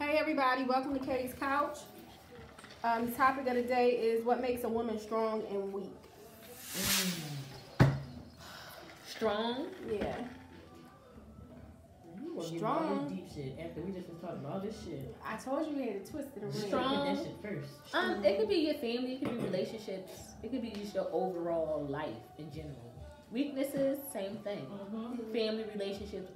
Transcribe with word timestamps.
Hey 0.00 0.16
everybody, 0.16 0.62
welcome 0.62 0.96
to 0.96 1.04
Katie's 1.04 1.34
Couch. 1.34 1.78
Um, 2.84 3.06
the 3.06 3.12
topic 3.16 3.48
of 3.48 3.54
the 3.54 3.62
day 3.62 3.90
is 3.90 4.24
what 4.24 4.40
makes 4.40 4.62
a 4.62 4.68
woman 4.68 4.96
strong 4.96 5.42
and 5.50 5.72
weak. 5.72 5.90
Strong. 9.08 9.66
Yeah. 9.90 10.16
You 12.22 12.32
want 12.32 12.56
Strong. 12.56 13.08
deep 13.08 13.26
shit 13.34 13.58
after 13.58 13.80
we 13.80 13.90
just 13.90 14.06
been 14.06 14.20
talking 14.20 14.46
all 14.46 14.60
this 14.60 14.76
shit. 14.84 15.16
I 15.26 15.36
told 15.36 15.66
you 15.66 15.76
we 15.76 15.88
had 15.88 16.06
to 16.06 16.12
twist 16.12 16.28
it 16.36 16.44
around. 16.44 16.52
Strong. 16.52 17.06
Get 17.06 17.16
that 17.16 17.24
shit 17.24 17.42
first. 17.42 17.72
Um, 17.92 18.24
it 18.24 18.38
could 18.38 18.48
be 18.48 18.54
your 18.54 18.74
family, 18.74 19.14
it 19.14 19.24
could 19.24 19.36
be 19.36 19.44
relationships, 19.46 20.12
it 20.44 20.52
could 20.52 20.62
be 20.62 20.70
just 20.70 20.94
your 20.94 21.08
overall 21.12 21.84
life 21.88 22.14
in 22.38 22.52
general. 22.52 22.94
Weaknesses, 23.32 23.98
same 24.12 24.36
thing. 24.44 24.64
Mm-hmm. 24.64 25.32
Family, 25.32 25.64
relationships, 25.74 26.30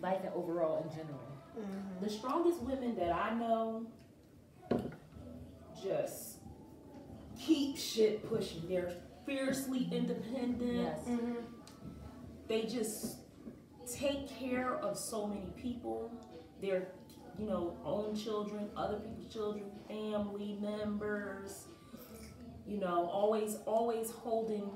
life, 0.00 0.20
and 0.22 0.32
overall 0.34 0.84
in 0.84 0.90
general. 0.96 1.37
Mhm. 1.58 2.00
The 2.00 2.10
strongest 2.10 2.62
women 2.62 2.94
that 2.96 3.12
I 3.12 3.34
know 3.34 3.86
just 5.82 6.38
keep 7.38 7.76
shit 7.76 8.28
pushing. 8.28 8.68
They're 8.68 8.92
fiercely 9.24 9.88
independent. 9.92 10.74
Yes. 10.74 11.04
Mhm. 11.06 11.44
They 12.46 12.62
just 12.66 13.18
take 13.86 14.28
care 14.28 14.76
of 14.76 14.96
so 14.96 15.26
many 15.26 15.50
people. 15.56 16.10
Their, 16.60 16.92
you 17.38 17.46
know, 17.46 17.76
own 17.84 18.14
children, 18.14 18.70
other 18.76 18.98
people's 18.98 19.32
children, 19.32 19.70
family 19.86 20.58
members. 20.60 21.68
You 22.66 22.78
know, 22.78 23.06
always, 23.06 23.56
always 23.66 24.10
holding, 24.10 24.70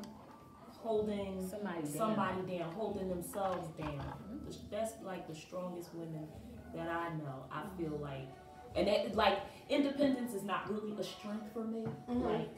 holding 0.71 1.47
Somebody 1.47 1.87
somebody 1.87 2.59
down, 2.59 2.73
holding 2.73 3.09
themselves 3.11 3.69
down. 3.77 4.47
That's 4.71 4.93
like 5.03 5.27
the 5.29 5.35
strongest 5.35 5.95
women 5.95 6.27
that 6.75 6.89
I 6.89 7.09
know. 7.17 7.45
I 7.51 7.63
feel 7.79 7.99
like, 8.01 8.29
and 8.75 8.87
that 8.89 9.15
like 9.15 9.39
independence 9.69 10.35
is 10.35 10.43
not 10.43 10.71
really 10.71 10.99
a 10.99 11.05
strength 11.05 11.53
for 11.53 11.65
me. 11.65 11.85
Mhm. 12.09 12.25
Like, 12.25 12.57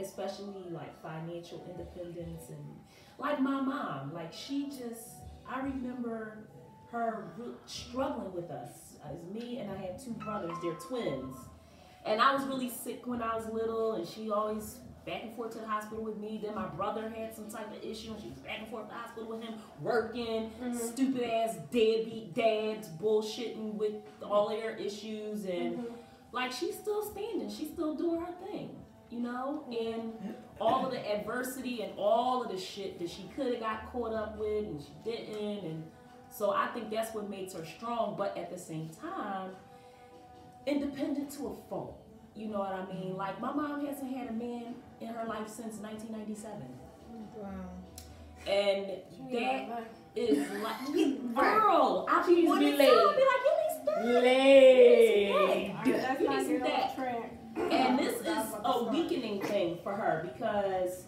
especially 0.00 0.70
like 0.70 1.00
financial 1.02 1.64
independence 1.70 2.48
and 2.48 2.64
like 3.18 3.40
my 3.40 3.60
mom. 3.60 4.12
Like 4.12 4.32
she 4.32 4.66
just, 4.68 5.08
I 5.48 5.60
remember 5.60 6.48
her 6.90 7.32
re- 7.36 7.54
struggling 7.66 8.32
with 8.32 8.50
us. 8.50 8.96
It 9.04 9.12
was 9.12 9.24
me 9.42 9.58
and 9.58 9.70
I 9.70 9.76
had 9.76 9.98
two 9.98 10.12
brothers. 10.12 10.56
They're 10.62 10.74
twins. 10.74 11.36
And 12.04 12.20
I 12.20 12.34
was 12.34 12.44
really 12.46 12.68
sick 12.70 13.06
when 13.06 13.22
I 13.22 13.34
was 13.34 13.46
little, 13.48 13.94
and 13.94 14.06
she 14.06 14.30
always 14.30 14.78
back 15.06 15.22
and 15.22 15.34
forth 15.36 15.52
to 15.52 15.58
the 15.58 15.66
hospital 15.66 16.02
with 16.02 16.16
me. 16.16 16.40
Then 16.42 16.54
my 16.54 16.66
brother 16.66 17.08
had 17.10 17.34
some 17.34 17.50
type 17.50 17.70
of 17.70 17.82
issue, 17.82 18.12
and 18.12 18.20
she 18.22 18.28
was 18.28 18.38
back 18.38 18.60
and 18.60 18.68
forth 18.68 18.84
to 18.84 18.88
the 18.88 18.94
hospital 18.94 19.28
with 19.28 19.42
him, 19.42 19.54
working, 19.82 20.50
Mhm. 20.60 20.74
stupid 20.76 21.22
ass 21.22 21.56
deadbeat 21.70 22.32
dads 22.34 22.88
bullshitting 22.88 23.74
with 23.74 23.94
all 24.22 24.48
their 24.48 24.76
issues, 24.76 25.44
and 25.44 25.78
Mhm. 25.78 25.92
like 26.32 26.52
she's 26.52 26.78
still 26.78 27.02
standing, 27.02 27.48
she's 27.48 27.70
still 27.70 27.94
doing 27.94 28.20
her 28.20 28.32
thing, 28.46 28.82
you 29.10 29.20
know. 29.20 29.64
And 29.70 30.34
all 30.60 30.86
of 30.86 30.92
the 30.92 31.00
adversity 31.00 31.82
and 31.82 31.92
all 31.98 32.42
of 32.44 32.50
the 32.50 32.58
shit 32.58 32.98
that 32.98 33.10
she 33.10 33.24
could 33.36 33.52
have 33.52 33.60
got 33.60 33.92
caught 33.92 34.12
up 34.14 34.38
with, 34.38 34.64
and 34.66 34.80
she 34.80 34.92
didn't, 35.04 35.64
and 35.64 35.90
so 36.30 36.50
I 36.52 36.68
think 36.68 36.90
that's 36.90 37.14
what 37.14 37.28
makes 37.28 37.52
her 37.52 37.64
strong. 37.64 38.14
But 38.16 38.36
at 38.38 38.50
the 38.50 38.58
same 38.58 38.88
time, 38.88 39.54
independent 40.66 41.30
to 41.32 41.48
a 41.48 41.54
fault. 41.68 42.00
You 42.34 42.48
know 42.48 42.58
what 42.60 42.72
I 42.72 42.86
mean? 42.92 43.16
Like 43.16 43.40
my 43.40 43.52
mom 43.52 43.86
hasn't 43.86 44.10
had 44.16 44.28
a 44.28 44.32
man 44.32 44.74
in 45.04 45.14
her 45.14 45.24
life 45.26 45.48
since 45.48 45.76
1997, 45.78 46.62
Wow. 47.36 47.48
and 48.46 48.86
She 49.10 49.36
that 49.36 49.68
like- 49.68 50.14
girl, 51.34 52.06
I 52.08 52.26
be 52.26 52.34
She's 52.36 52.48
wanting 52.48 52.72
to 52.72 52.76
laid. 52.78 52.86
tell 52.86 53.08
her, 53.08 53.16
be 53.16 53.22
like, 53.22 53.42
you 53.44 53.52
need 53.60 54.12
to 54.14 54.20
Laid. 54.20 55.28
You 55.86 56.28
need 56.28 56.46
some 56.46 56.58
that. 56.60 56.98
And 57.72 57.98
this 57.98 58.16
is 58.16 58.22
That's 58.22 58.48
about 58.54 58.62
to 58.62 58.68
a 58.68 58.90
weakening 58.90 59.40
thing 59.42 59.78
for 59.82 59.94
her 59.94 60.28
because 60.32 61.04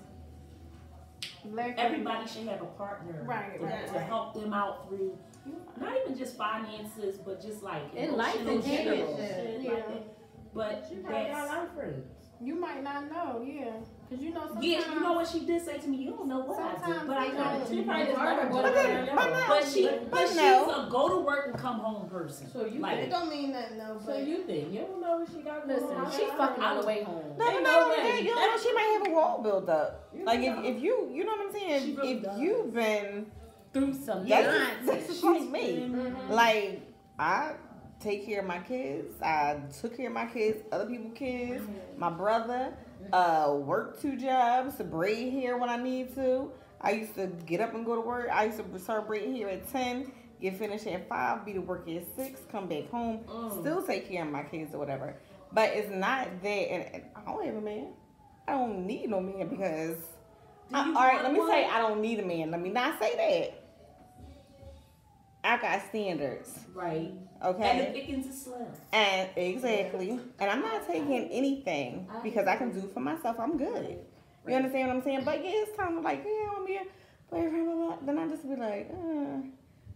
everybody 1.77 2.27
should 2.29 2.47
have 2.49 2.63
a 2.63 2.67
partner 2.67 3.23
Right, 3.25 3.59
to, 3.59 3.65
right, 3.67 3.87
to 3.87 3.93
right. 3.93 4.03
help 4.07 4.35
them 4.35 4.53
out 4.53 4.89
through 4.89 5.17
not 5.81 5.93
even 6.05 6.17
just 6.19 6.37
finances, 6.37 7.19
but 7.19 7.41
just 7.41 7.63
like 7.63 7.95
In 7.95 8.17
life 8.17 8.37
in 8.41 8.63
general. 8.63 9.19
Yeah. 9.61 9.83
But 10.55 10.87
She 10.89 10.97
probably 10.97 11.25
got 11.25 11.31
a 11.31 11.35
that's 11.35 11.49
lot 11.49 11.65
of 11.65 11.75
friends. 11.75 12.07
You 12.41 12.55
might 12.57 12.83
not 12.83 13.11
know, 13.11 13.43
yeah, 13.47 13.73
because 14.09 14.23
you 14.25 14.33
know 14.33 14.41
sometimes. 14.47 14.65
yeah, 14.67 14.95
you 14.95 15.01
know 15.01 15.13
what 15.15 15.27
she 15.29 15.41
did 15.41 15.65
say 15.65 15.79
to 15.79 15.89
me. 15.89 15.97
You 15.99 16.11
don't 16.11 16.29
know 16.29 16.41
what 16.41 16.59
I 16.61 16.73
did, 16.73 16.81
Sometimes 16.81 17.07
but 17.09 17.17
I 17.17 17.29
they 17.29 17.33
know. 17.37 17.45
don't. 17.45 17.69
She 17.69 17.83
probably 17.83 18.05
just 18.07 18.17
But 18.19 18.37
never 18.37 18.49
go 18.51 18.63
then- 18.63 19.07
there. 19.07 19.15
but 19.49 19.65
she, 19.65 19.83
But- 19.87 20.11
but 20.11 20.29
she's 20.29 20.37
no. 20.37 20.87
a 20.87 20.89
go 20.91 21.09
to 21.09 21.17
work 21.21 21.47
and 21.49 21.59
come 21.59 21.79
home 21.81 22.09
person. 22.09 22.49
So 22.53 22.65
you 22.67 22.79
like 22.81 22.99
It 22.99 23.11
don't 23.11 23.29
mean 23.29 23.53
nothing 23.53 23.79
though, 23.79 24.01
So 24.05 24.17
you 24.17 24.45
think 24.45 24.73
you 24.73 24.81
don't 24.81 25.01
know 25.01 25.19
what 25.19 25.29
she 25.29 25.41
got 25.43 25.67
going 25.67 25.81
Listen, 25.81 25.97
on? 25.97 26.11
she 26.13 26.27
fucking 26.27 26.63
on 26.63 26.81
the 26.81 26.87
way 26.87 27.03
home. 27.03 27.35
No, 27.37 27.49
Ain't 27.49 27.63
no, 27.63 27.71
no 27.71 27.81
no, 27.81 27.89
way. 27.91 27.97
yeah, 28.09 28.19
you 28.19 28.35
know. 28.35 28.57
She 28.63 28.73
might 28.73 28.99
have 29.03 29.07
a 29.09 29.15
wall 29.15 29.43
built 29.43 29.69
up. 29.69 30.09
You 30.17 30.25
Like 30.25 30.41
if, 30.41 30.55
know. 30.57 30.65
if 30.65 30.81
you, 30.83 31.11
you 31.13 31.25
know 31.25 31.33
what 31.33 31.47
I'm 31.47 31.53
saying. 31.53 31.83
She 31.85 31.93
If, 31.93 32.17
if 32.19 32.23
does. 32.23 32.39
you've 32.41 32.73
been, 32.75 33.27
Through 33.73 33.93
some 33.95 34.27
that's, 34.27 34.87
that's 34.87 35.07
just 35.09 35.23
like 35.25 35.43
me. 35.51 35.89
Mhm. 35.91 36.31
Like 36.31 36.81
I 37.19 37.53
take 38.01 38.25
care 38.25 38.41
of 38.41 38.47
my 38.47 38.59
kids. 38.61 39.21
I 39.21 39.59
took 39.81 39.97
care 39.97 40.07
of 40.07 40.13
my 40.15 40.27
kids, 40.27 40.63
other 40.73 40.87
people's 40.87 41.17
kids, 41.19 41.63
my 41.99 42.09
brother. 42.11 42.73
Uh, 43.13 43.55
work 43.59 44.01
two 44.01 44.17
jobs, 44.17 44.77
to 44.77 44.85
braid 44.85 45.33
hair 45.33 45.57
when 45.57 45.69
I 45.69 45.77
need 45.77 46.15
to. 46.17 46.51
I 46.81 46.91
used 46.93 47.15
to 47.15 47.27
get 47.47 47.61
up 47.61 47.75
and 47.75 47.85
go 47.87 47.95
to 47.95 48.01
work. 48.01 48.29
I 48.33 48.45
used 48.47 48.59
to 48.59 48.79
start 48.79 49.07
braiding 49.07 49.37
hair 49.37 49.49
at 49.49 49.71
ten, 49.73 50.13
get 50.41 50.57
finished 50.57 50.87
at 50.87 51.09
five, 51.09 51.45
be 51.47 51.53
to 51.55 51.61
work 51.61 51.89
at 51.89 52.05
six, 52.17 52.41
come 52.51 52.67
back 52.69 52.91
home, 52.91 53.21
Mm. 53.29 53.61
still 53.61 53.83
take 53.83 54.09
care 54.09 54.25
of 54.25 54.31
my 54.31 54.43
kids 54.43 54.75
or 54.75 54.79
whatever. 54.79 55.17
But 55.53 55.71
it's 55.75 55.91
not 55.91 56.29
that, 56.43 56.49
and, 56.49 56.95
and 56.95 57.03
I 57.15 57.25
don't 57.31 57.45
have 57.47 57.55
a 57.57 57.61
man. 57.61 57.89
I 58.49 58.53
don't 58.53 58.87
need 58.87 59.09
no 59.11 59.21
man 59.21 59.49
because. 59.49 59.97
I- 60.73 60.87
all 60.89 60.93
right, 60.95 61.23
let 61.23 61.33
me 61.33 61.39
one? 61.39 61.51
say 61.51 61.65
I 61.65 61.79
don't 61.79 62.01
need 62.01 62.19
a 62.21 62.25
man. 62.27 62.51
Let 62.51 62.61
me 62.61 62.71
not 62.71 63.01
say 63.01 63.15
that. 63.17 63.63
I 65.45 65.57
got 65.63 65.81
standards, 65.89 66.51
right. 66.75 67.13
Okay? 67.45 67.71
And 67.71 67.81
the 67.95 67.99
pickings 68.01 68.27
is 68.27 68.43
slim. 68.45 68.67
And 68.93 69.29
exactly. 69.37 70.11
And 70.39 70.51
I'm 70.51 70.61
not 70.61 70.87
taking 70.87 71.29
anything 71.31 72.09
because 72.23 72.47
I 72.47 72.57
can 72.57 72.73
do 72.73 72.89
for 72.93 73.01
myself. 73.01 73.39
I'm 73.39 73.57
good. 73.59 73.99
You 74.47 74.55
understand 74.55 74.89
what 74.89 74.97
I'm 74.97 75.03
saying? 75.03 75.23
But 75.25 75.45
yeah, 75.45 75.51
it's 75.55 75.77
time 75.77 75.97
to 75.97 76.01
like, 76.01 76.25
yeah, 76.25 76.51
I'm 76.57 76.67
here. 76.67 76.83
Boyfriend, 77.31 77.65
blah, 77.67 77.75
blah. 77.75 77.97
Then 78.05 78.19
I 78.19 78.29
just 78.29 78.49
be 78.49 78.55
like, 78.55 78.91
uh, 78.93 79.39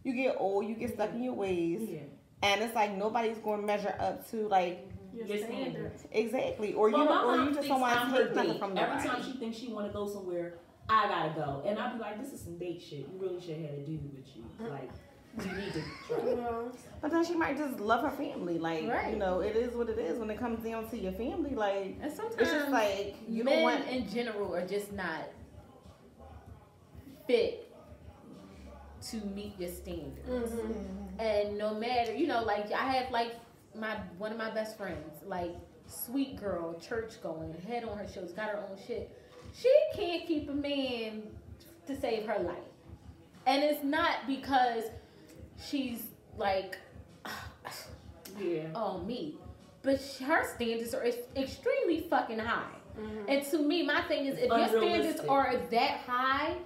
you 0.02 0.12
get 0.14 0.36
old, 0.38 0.66
you 0.66 0.74
get 0.74 0.92
stuck 0.94 1.10
in 1.12 1.22
your 1.22 1.34
ways. 1.34 1.88
Yeah. 1.88 2.00
And 2.42 2.62
it's 2.62 2.74
like 2.74 2.96
nobody's 2.96 3.38
going 3.38 3.60
to 3.60 3.66
measure 3.66 3.94
up 4.00 4.28
to 4.30 4.48
like 4.48 4.88
your 5.14 5.26
Your 5.26 5.38
standards. 5.46 6.04
exactly, 6.10 6.72
or 6.72 6.88
you 6.88 6.96
Well, 6.96 7.04
my 7.04 7.10
know, 7.14 7.28
or 7.28 7.36
mom 7.36 7.48
you 7.48 7.54
just 7.54 7.68
don't 7.68 7.80
want 7.80 7.96
I'm 7.96 8.10
to 8.12 8.16
her 8.16 8.24
take 8.26 8.34
nothing 8.34 8.50
date. 8.52 8.58
from 8.60 8.78
Every 8.78 8.94
nobody. 8.96 9.08
time 9.08 9.22
she 9.22 9.38
thinks 9.38 9.56
she 9.58 9.68
want 9.72 9.86
to 9.88 9.92
go 9.92 10.08
somewhere, 10.08 10.54
I 10.88 11.06
gotta 11.08 11.34
go, 11.34 11.62
and 11.66 11.78
I 11.78 11.92
be 11.92 11.98
like, 12.00 12.20
"This 12.20 12.32
is 12.32 12.40
some 12.42 12.58
date 12.58 12.80
shit. 12.82 13.00
You 13.00 13.10
really 13.18 13.40
should 13.40 13.56
have 13.58 13.70
had 13.70 13.74
a 13.74 13.82
dude 13.82 14.02
with 14.14 14.26
you. 14.36 14.44
Like, 14.68 14.90
you 15.38 15.52
need 15.52 15.72
to 15.72 15.82
try." 16.06 16.18
You 16.30 16.72
But 17.00 17.10
then 17.12 17.24
she 17.24 17.34
might 17.34 17.56
just 17.56 17.80
love 17.80 18.02
her 18.02 18.10
family. 18.10 18.58
Like, 18.58 18.86
Right. 18.88 19.12
you 19.12 19.16
know, 19.18 19.40
it 19.40 19.56
is 19.56 19.74
what 19.74 19.88
it 19.88 19.98
is 19.98 20.18
when 20.18 20.28
it 20.30 20.38
comes 20.38 20.62
down 20.64 20.88
to 20.90 20.98
your 20.98 21.12
family. 21.12 21.54
Like, 21.54 21.96
And 22.02 22.12
sometimes 22.12 22.40
it's 22.40 22.50
just 22.52 22.70
like, 22.70 23.16
you 23.28 23.42
men 23.44 23.54
don't 23.54 23.62
want. 23.62 23.88
in 23.88 24.08
general 24.08 24.54
are 24.54 24.66
just 24.66 24.92
not 24.92 25.24
fit 27.26 27.66
to 29.10 29.16
meet 29.26 29.58
your 29.58 29.70
standards. 29.70 30.28
mhm. 30.52 31.18
And 31.18 31.58
no 31.58 31.74
matter, 31.74 32.14
you 32.14 32.26
know, 32.26 32.42
like 32.42 32.70
I 32.72 32.90
have 32.92 33.10
like 33.10 33.32
my 33.74 33.96
one 34.18 34.32
of 34.32 34.38
my 34.38 34.50
best 34.50 34.76
friends, 34.76 35.22
like 35.24 35.54
sweet 35.86 36.36
girl, 36.40 36.78
church 36.80 37.22
going, 37.22 37.54
head 37.66 37.84
on 37.84 37.96
her 37.98 38.06
shoulders, 38.08 38.32
got 38.32 38.48
her 38.50 38.58
own 38.70 38.76
shit. 38.86 39.10
She 39.54 39.72
can't 39.94 40.26
keep 40.26 40.48
a 40.50 40.54
man 40.54 41.22
to 41.86 41.98
save 42.00 42.26
her 42.26 42.38
life. 42.40 42.56
And 43.46 43.62
it's 43.64 43.82
not 43.82 44.26
because 44.26 44.84
she's 45.68 46.02
like 46.36 46.78
Yeah. 48.38 48.68
oh 48.74 48.98
me, 49.00 49.34
but 49.82 50.00
her 50.24 50.44
standards 50.54 50.94
are 50.94 51.04
extremely 51.36 52.00
fucking 52.08 52.38
high. 52.38 52.76
Mhm. 52.98 53.24
And 53.28 53.46
to 53.50 53.58
me, 53.58 53.82
my 53.82 54.02
thing 54.02 54.26
is, 54.26 54.38
if 54.38 54.48
your 54.48 54.68
standards 54.68 55.20
are 55.28 55.56
that 55.70 56.00
high, 56.06 56.56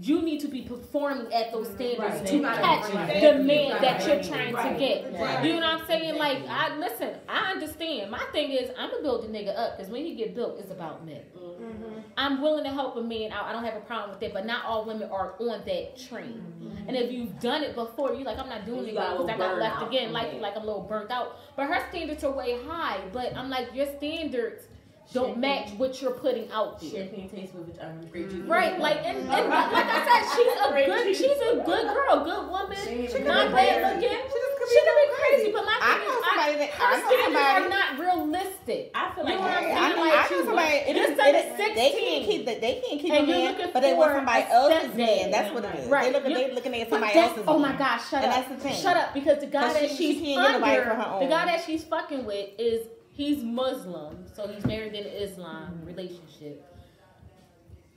you 0.00 0.22
need 0.22 0.40
to 0.40 0.48
be 0.48 0.62
performing 0.62 1.32
at 1.32 1.52
those 1.52 1.68
standards 1.68 2.00
Right. 2.18 2.26
to 2.26 2.42
Right. 2.42 2.56
catch 2.60 2.92
Right. 2.94 3.20
the 3.22 3.34
man 3.44 3.80
that 3.80 4.04
you're 4.06 4.22
trying 4.22 4.54
to 4.56 4.78
get. 4.78 5.04
You 5.44 5.60
know 5.60 5.66
what 5.66 5.80
I'm 5.82 5.86
saying? 5.86 6.16
Like, 6.18 6.38
I 6.48 6.76
listen. 6.78 7.10
I 7.28 7.52
understand. 7.52 8.10
My 8.10 8.18
thing 8.32 8.50
is, 8.50 8.70
I'm 8.76 8.90
gonna 8.90 9.02
build 9.02 9.22
the 9.22 9.28
nigga 9.28 9.56
up 9.56 9.76
because 9.76 9.92
when 9.92 10.04
he 10.04 10.14
get 10.16 10.34
built, 10.34 10.58
it's 10.58 10.72
about 10.72 11.04
me. 11.06 11.20
Mhm. 11.36 12.02
I'm 12.16 12.42
willing 12.42 12.64
to 12.64 12.70
help 12.70 12.96
a 12.96 13.02
man 13.02 13.30
out. 13.30 13.44
I 13.46 13.52
don't 13.52 13.62
have 13.64 13.76
a 13.76 13.80
problem 13.80 14.10
with 14.10 14.20
that, 14.20 14.32
but 14.32 14.46
not 14.46 14.64
all 14.64 14.84
women 14.84 15.08
are 15.10 15.34
on 15.40 15.62
that 15.64 15.96
train. 15.96 16.42
And 16.88 16.96
if 16.96 17.12
you've 17.12 17.38
done 17.40 17.62
it 17.62 17.74
before, 17.76 18.12
you're 18.14 18.24
like, 18.24 18.38
I'm 18.38 18.48
not 18.48 18.66
doing 18.66 18.80
You 18.80 18.86
it 18.86 18.96
a 18.96 19.12
because 19.12 19.28
I 19.28 19.36
got 19.38 19.58
left 19.58 19.76
burnout 19.76 19.88
again. 19.88 20.12
Like, 20.12 20.40
like 20.40 20.56
I'm 20.56 20.62
a 20.62 20.66
little 20.66 20.82
burnt 20.82 21.10
out. 21.12 21.36
But 21.56 21.66
her 21.66 21.80
standards 21.90 22.24
are 22.24 22.32
way 22.32 22.58
high. 22.66 22.98
But 23.12 23.36
I'm 23.36 23.48
like, 23.48 23.72
your 23.74 23.86
standards 23.86 24.68
don't 25.12 25.38
match 25.38 25.70
what 25.76 26.00
you're 26.02 26.12
putting 26.12 26.50
out 26.50 26.80
there. 26.80 26.90
Champagne 26.90 27.28
tastes 27.28 27.54
with 27.54 27.68
um, 27.80 28.00
vagina. 28.00 28.06
Great 28.10 28.30
juice. 28.30 28.48
Right, 28.48 28.78
like 28.80 28.98
and, 29.04 29.18
and 29.18 29.28
like 29.30 29.86
I 29.86 30.00
said, 30.06 30.22
she's 30.34 30.54
a 30.58 30.86
good, 30.86 31.16
she's 31.16 31.40
a 31.52 31.62
good 31.64 31.86
girl, 31.94 32.24
good 32.24 32.50
woman, 32.50 32.76
She- 32.84 33.06
She 33.06 33.12
could 33.18 33.26
not 33.26 33.48
be 33.48 33.54
bad 33.54 34.00
crazy. 34.00 34.08
looking. 34.08 34.18
She 34.64 34.80
could 34.80 34.96
be 34.96 35.04
be 35.04 35.04
going 35.04 35.10
crazy, 35.20 35.52
but 35.52 35.64
my 35.66 35.76
I 35.76 35.92
thing 35.94 36.08
know 36.08 36.16
is, 36.18 36.24
somebody 36.24 36.54
that 36.56 36.70
Her 36.70 36.84
I 36.84 36.96
know 36.96 37.04
standards 37.04 37.36
are 37.36 37.68
not 37.68 37.88
realistic. 38.00 38.90
I 38.94 39.12
feel 39.14 39.24
You 39.24 39.30
like 39.30 39.34
know 39.36 39.40
what 39.44 39.50
I'm 39.58 39.62
Yeah, 39.62 39.68
saying? 39.68 39.76
I 39.76 39.88
know, 39.94 40.00
Like, 40.00 40.14
I 40.14 40.28
know 40.34 40.44
somebody. 40.44 40.74
If 40.74 40.88
It 40.88 40.96
your 40.96 41.04
is, 41.10 41.16
son 41.18 41.26
it 41.28 41.34
is 41.36 41.44
is, 41.52 41.74
they 41.76 41.90
can't 42.00 42.24
keep 42.24 42.40
the, 42.48 42.54
they 42.64 42.74
can't 42.80 43.00
keep 43.00 43.12
and 43.12 43.24
a 43.24 43.32
man, 43.32 43.70
but 43.74 43.80
they 43.84 43.92
want 43.94 44.12
somebody 44.16 44.44
else's 44.48 44.90
stepdad. 44.90 44.96
man. 44.96 45.30
That's 45.30 45.52
what 45.54 45.64
it 45.64 45.74
is. 45.76 45.88
Right. 45.88 46.04
They 46.08 46.12
looking, 46.16 46.30
You- 46.32 46.36
they 46.48 46.54
looking 46.54 46.74
at 46.80 46.88
somebody 46.90 47.12
that- 47.14 47.28
else's. 47.28 47.44
oh 47.46 47.58
my 47.58 47.72
gosh, 47.76 48.08
shut 48.08 48.24
And 48.24 48.32
up. 48.32 48.36
that's 48.40 48.48
the 48.48 48.56
thing. 48.68 48.74
Shut 48.80 48.96
up, 48.96 49.12
because 49.14 49.38
the 49.40 49.46
guy 49.52 49.62
'Cause 49.68 49.74
that 49.74 49.90
she's 49.90 49.98
she 49.98 50.34
can't 50.34 50.40
get 50.48 50.52
nobody 50.60 50.80
under, 50.80 51.24
the 51.24 51.30
guy 51.30 51.44
that 51.46 51.62
she's 51.64 51.84
fucking 51.84 52.24
with 52.24 52.48
is 52.58 52.86
he's 53.14 53.42
Muslim, 53.42 54.26
so 54.34 54.46
he's 54.46 54.66
married 54.66 54.92
in 54.94 55.06
an 55.06 55.12
Islam 55.12 55.72
mm-hmm. 55.72 55.86
relationship. 55.86 56.70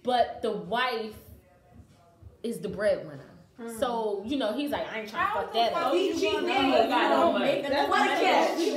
But 0.03 0.41
the 0.41 0.51
wife 0.51 1.15
is 2.43 2.59
the 2.59 2.69
breadwinner. 2.69 3.31
Mm. 3.59 3.79
So 3.79 4.21
you 4.25 4.37
know 4.37 4.53
he's 4.53 4.69
like, 4.69 4.87
I 4.93 4.99
ain't 4.99 5.09
trying 5.09 5.27
to 5.27 5.33
fuck 5.33 5.53
that 5.53 5.73
up. 5.73 5.91
He 5.91 6.13
cheating 6.13 6.47
and 6.47 6.67
you 6.67 6.73
you 6.73 6.89
got 6.89 7.09
no 7.09 7.29
wanna- 7.31 7.39
money. 7.45 7.61
That's 7.63 7.89
What 7.89 8.07
a 8.07 8.11
what 8.11 8.21
catch. 8.21 8.59
you 8.59 8.73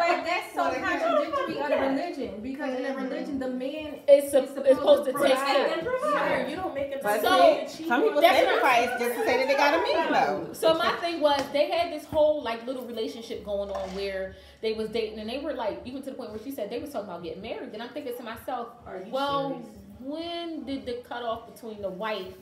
Wait, 0.00 0.24
that's 0.24 0.54
so 0.54 0.62
contradictory 0.80 1.58
of 1.60 1.80
religion 1.90 2.40
because 2.42 2.74
in 2.74 2.82
the 2.82 2.94
religion, 2.94 3.38
the 3.38 3.50
man 3.50 4.00
It's, 4.08 4.32
a, 4.32 4.44
It's 4.44 4.52
it's 4.56 4.78
supposed 4.78 5.04
to 5.04 5.12
take 5.12 5.36
care. 5.36 5.72
And 5.74 5.86
provide. 5.86 6.48
You 6.48 6.56
don't 6.56 6.74
make 6.74 6.84
it. 6.84 6.90
But 7.02 7.22
So- 7.22 7.64
see, 7.66 7.88
some 7.88 8.02
people 8.02 8.20
That's 8.20 8.38
sacrifice 8.38 8.90
just 8.98 9.14
to 9.16 9.24
say 9.24 9.38
that 9.38 9.48
they 9.48 9.56
got 9.56 9.74
a 9.74 9.82
man 9.82 10.12
though. 10.12 10.52
So 10.52 10.74
my 10.74 10.92
thing 11.00 11.20
was 11.20 11.42
they 11.52 11.70
had 11.70 11.92
this 11.92 12.04
whole 12.04 12.42
like 12.42 12.64
little 12.66 12.84
relationship 12.84 13.44
going 13.44 13.70
on 13.70 13.88
where 13.94 14.36
they 14.60 14.72
was 14.74 14.88
dating 14.90 15.18
and 15.18 15.28
they 15.28 15.38
were 15.38 15.52
like 15.54 15.80
even 15.84 16.02
to 16.02 16.10
the 16.10 16.16
point 16.16 16.30
where 16.30 16.40
she 16.42 16.50
said 16.50 16.70
they 16.70 16.78
was 16.78 16.90
talking 16.90 17.08
about 17.08 17.22
getting 17.22 17.42
married. 17.42 17.70
And 17.72 17.82
I'm 17.82 17.90
thinking 17.90 18.16
to 18.16 18.22
myself, 18.22 18.68
Are 18.86 18.98
you 18.98 19.10
well, 19.10 19.50
serious? 19.50 19.66
when 20.00 20.64
did 20.64 20.86
the 20.86 21.02
cutoff 21.08 21.52
between 21.52 21.80
the 21.82 21.90
wife 21.90 22.34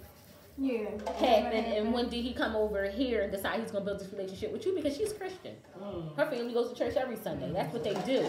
yeah 0.58 0.90
happen 1.18 1.64
and 1.64 1.92
when 1.92 2.08
did 2.10 2.22
he 2.22 2.34
come 2.34 2.54
over 2.54 2.84
here 2.90 3.22
and 3.22 3.32
decide 3.32 3.60
he's 3.60 3.70
gonna 3.70 3.84
build 3.84 3.98
this 3.98 4.12
relationship 4.12 4.52
with 4.52 4.66
you 4.66 4.74
because 4.74 4.94
she's 4.94 5.12
Christian. 5.12 5.54
Mm. 5.80 6.14
Her 6.16 6.26
family 6.26 6.52
goes 6.52 6.70
to 6.70 6.74
church 6.74 6.96
every 6.96 7.16
Sunday. 7.16 7.50
That's 7.50 7.72
what 7.72 7.82
they 7.82 7.94
do. 8.04 8.28